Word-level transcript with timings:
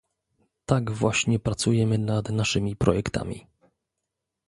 Tak 0.65 0.91
właśnie 0.91 1.39
pracujemy 1.39 1.97
nad 1.97 2.29
naszymi 2.29 2.75
projektami 2.75 3.47